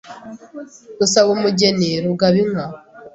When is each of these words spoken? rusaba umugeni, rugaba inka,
rusaba 0.99 1.29
umugeni, 1.37 1.89
rugaba 2.03 2.37
inka, 2.43 2.65